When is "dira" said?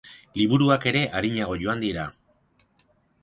1.85-2.05